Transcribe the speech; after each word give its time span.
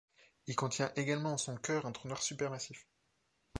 Il 0.47 0.55
contient 0.55 0.91
également 0.95 1.33
en 1.33 1.37
son 1.37 1.55
cœur 1.57 1.85
un 1.85 1.91
trou 1.91 2.07
noir 2.07 2.23
supermassif. 2.23 2.87